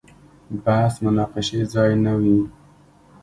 بحث 0.63 0.93
مناقشې 1.05 1.61
ځای 1.73 1.91
نه 2.03 2.13
وي. 2.21 2.39